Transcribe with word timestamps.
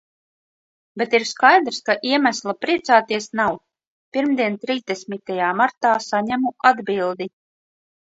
Bet 0.99 1.11
ir 1.17 1.25
skaidrs, 1.31 1.81
ka 1.89 1.95
iemesla 2.11 2.55
priecāties 2.65 3.27
nav. 3.39 3.59
Pirmdien, 4.17 4.55
trīsdesmitajā 4.63 5.51
martā, 5.61 5.93
saņemu 6.07 6.55
atbildi. 6.71 7.29